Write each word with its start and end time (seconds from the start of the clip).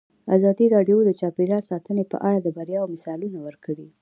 ازادي 0.35 0.65
راډیو 0.75 0.97
د 1.05 1.09
چاپیریال 1.19 1.63
ساتنه 1.69 2.03
په 2.11 2.17
اړه 2.27 2.39
د 2.41 2.47
بریاوو 2.57 2.91
مثالونه 2.93 3.37
ورکړي. 3.47 3.87